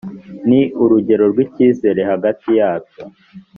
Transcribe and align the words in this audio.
ni 0.49 0.61
urugero 0.81 1.23
rw’ikizere 1.31 2.01
hagati 2.11 2.47
yabyo 2.59 3.03